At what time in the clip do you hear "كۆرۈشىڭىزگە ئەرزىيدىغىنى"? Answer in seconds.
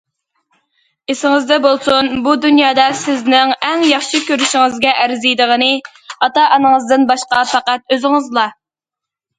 4.31-5.71